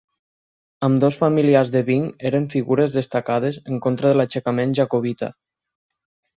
Ambdós 0.87 1.19
familiars 1.19 1.69
de 1.75 1.83
Byng 1.91 2.07
eren 2.31 2.49
figures 2.55 2.97
destacades 3.01 3.63
en 3.73 3.79
contra 3.87 4.13
de 4.13 4.19
l'aixecament 4.23 4.77
jacobita. 4.83 5.35